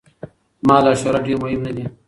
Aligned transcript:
مال 0.67 0.83
او 0.89 0.95
شهرت 1.01 1.21
ډېر 1.27 1.37
مهم 1.43 1.61
نه 1.67 1.71
دي. 1.75 1.83